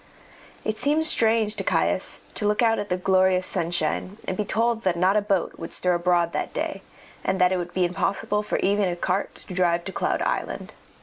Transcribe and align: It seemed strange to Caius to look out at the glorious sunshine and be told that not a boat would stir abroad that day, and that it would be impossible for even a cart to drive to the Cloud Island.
It 0.65 0.79
seemed 0.79 1.05
strange 1.05 1.55
to 1.57 1.63
Caius 1.63 2.21
to 2.33 2.47
look 2.47 2.63
out 2.63 2.79
at 2.79 2.89
the 2.89 2.97
glorious 2.97 3.45
sunshine 3.45 4.17
and 4.27 4.35
be 4.35 4.43
told 4.43 4.83
that 4.83 4.95
not 4.97 5.15
a 5.15 5.21
boat 5.21 5.59
would 5.59 5.75
stir 5.75 5.93
abroad 5.93 6.31
that 6.31 6.55
day, 6.55 6.81
and 7.23 7.39
that 7.39 7.51
it 7.51 7.57
would 7.57 7.71
be 7.75 7.85
impossible 7.85 8.41
for 8.41 8.57
even 8.63 8.89
a 8.89 8.95
cart 8.95 9.35
to 9.35 9.53
drive 9.53 9.81
to 9.85 9.91
the 9.91 9.95
Cloud 9.95 10.23
Island. 10.23 10.73